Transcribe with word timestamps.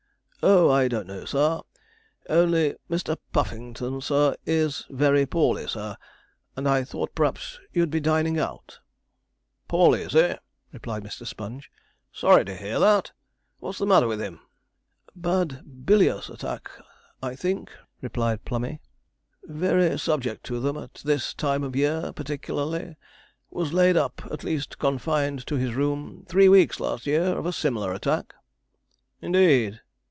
'Oh, 0.43 0.71
I 0.71 0.87
don't 0.87 1.05
know, 1.05 1.23
sir 1.25 1.59
only 2.27 2.73
Mr. 2.89 3.15
Puffington, 3.31 4.01
sir, 4.01 4.35
is 4.43 4.87
very 4.89 5.27
poorly, 5.27 5.67
sir, 5.67 5.95
and 6.55 6.67
I 6.67 6.83
thought 6.83 7.13
p'raps 7.13 7.59
you'd 7.73 7.91
be 7.91 7.99
dining 7.99 8.39
out. 8.39 8.79
'Poorly 9.67 10.01
is 10.01 10.13
he?' 10.13 10.33
replied 10.73 11.03
Mr. 11.03 11.27
Sponge; 11.27 11.69
'sorry 12.11 12.43
to 12.45 12.55
hear 12.55 12.79
that 12.79 13.11
what's 13.59 13.77
the 13.77 13.85
matter 13.85 14.07
with 14.07 14.19
him?' 14.19 14.39
'Bad 15.15 15.85
bilious 15.85 16.27
attack, 16.27 16.71
I 17.21 17.35
think,' 17.35 17.69
replied 18.01 18.43
Plummey 18.43 18.81
'very 19.43 19.99
subject 19.99 20.43
to 20.45 20.59
them, 20.59 20.75
at 20.75 20.95
this 21.05 21.35
time 21.35 21.61
of 21.61 21.75
year 21.75 22.11
particklarly; 22.15 22.95
was 23.51 23.73
laid 23.73 23.95
up, 23.95 24.23
at 24.31 24.43
least 24.43 24.79
confined 24.79 25.45
to 25.45 25.57
his 25.57 25.75
room, 25.75 26.25
three 26.27 26.49
weeks 26.49 26.79
last 26.79 27.05
year 27.05 27.37
of 27.37 27.45
a 27.45 27.53
similar 27.53 27.93
attack.' 27.93 28.33
'Indeed!' 29.21 29.81